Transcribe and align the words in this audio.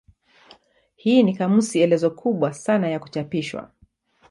Hii 0.95 1.23
ni 1.23 1.33
kamusi 1.33 1.81
elezo 1.81 2.11
kubwa 2.11 2.53
sana 2.53 2.87
ya 2.89 2.99
kuchapishwa. 2.99 3.71